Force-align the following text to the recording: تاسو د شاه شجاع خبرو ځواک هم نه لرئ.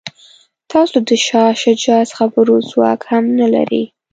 تاسو 0.71 0.97
د 1.07 1.09
شاه 1.25 1.51
شجاع 1.61 2.03
خبرو 2.17 2.55
ځواک 2.69 3.01
هم 3.11 3.25
نه 3.39 3.47
لرئ. 3.53 3.83